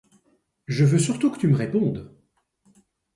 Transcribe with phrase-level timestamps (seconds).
[0.65, 2.11] Je veux surtout que tu me répondes.